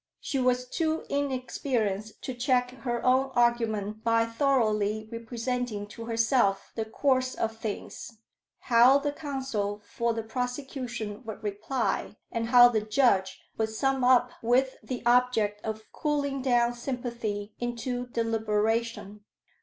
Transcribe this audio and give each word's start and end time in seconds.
She 0.19 0.39
was 0.39 0.67
too 0.67 1.05
inexperienced 1.11 2.23
to 2.23 2.33
check 2.33 2.71
her 2.71 3.05
own 3.05 3.29
argument 3.35 4.03
by 4.03 4.25
thoroughly 4.25 5.07
representing 5.11 5.85
to 5.89 6.05
herself 6.05 6.71
the 6.73 6.85
course 6.85 7.35
of 7.35 7.55
things: 7.55 8.17
how 8.61 8.97
the 8.97 9.11
counsel 9.11 9.79
for 9.85 10.11
the 10.15 10.23
prosecution 10.23 11.23
would 11.25 11.43
reply, 11.43 12.15
and 12.31 12.47
how 12.47 12.67
the 12.69 12.81
judge 12.81 13.41
would 13.59 13.69
sum 13.69 14.03
up, 14.03 14.31
with 14.41 14.75
the 14.81 15.03
object 15.05 15.63
of 15.63 15.83
cooling 15.91 16.41
down 16.41 16.73
sympathy 16.73 17.53
into 17.59 18.07
deliberation. 18.07 19.23